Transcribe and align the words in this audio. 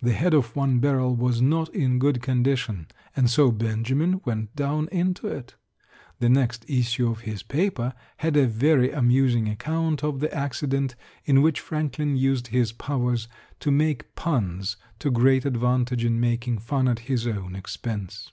The 0.00 0.12
head 0.12 0.34
of 0.34 0.54
one 0.54 0.78
barrel 0.78 1.16
was 1.16 1.42
not 1.42 1.68
in 1.74 1.98
good 1.98 2.22
condition, 2.22 2.86
and 3.16 3.28
so 3.28 3.50
Benjamin 3.50 4.20
went 4.24 4.54
down 4.54 4.88
into 4.92 5.26
it. 5.26 5.56
The 6.20 6.28
next 6.28 6.64
issue 6.70 7.10
of 7.10 7.22
his 7.22 7.42
paper 7.42 7.92
had 8.18 8.36
a 8.36 8.46
very 8.46 8.92
amusing 8.92 9.48
account 9.48 10.04
of 10.04 10.20
the 10.20 10.32
accident 10.32 10.94
in 11.24 11.42
which 11.42 11.58
Franklin 11.58 12.16
used 12.16 12.46
his 12.54 12.70
powers 12.70 13.26
to 13.58 13.72
make 13.72 14.14
puns 14.14 14.76
to 15.00 15.10
great 15.10 15.44
advantage 15.44 16.04
in 16.04 16.20
making 16.20 16.58
fun 16.58 16.86
at 16.86 17.00
his 17.10 17.26
own 17.26 17.56
expense. 17.56 18.30